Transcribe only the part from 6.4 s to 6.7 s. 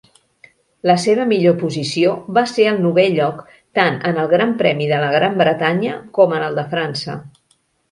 en el de